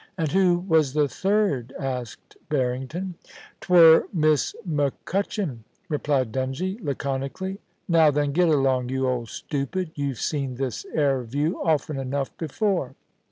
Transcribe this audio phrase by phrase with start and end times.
[0.11, 3.13] * And who was the third?' asked Barrington.
[3.59, 7.59] *Twur Miss MacCutchan,' replied Dungie, laconically.
[7.77, 9.91] * Now then, git along, you old stoopid!
[9.93, 12.95] You've seen this 'ere view often enough before.'